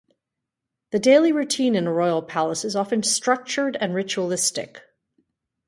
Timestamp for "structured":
3.03-3.77